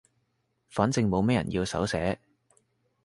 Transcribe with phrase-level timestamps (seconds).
[0.67, 2.19] 反正冇咩人要手寫